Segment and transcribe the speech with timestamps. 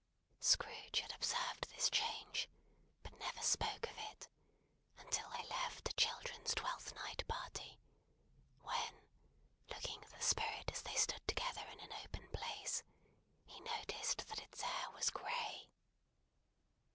[0.39, 2.49] Scrooge had observed this change,
[3.03, 4.27] but never spoke of it,
[4.97, 7.79] until they left a children's Twelfth Night party,
[8.63, 9.05] when,
[9.69, 12.81] looking at the Spirit as they stood together in an open place,
[13.45, 15.69] he noticed that its hair was grey.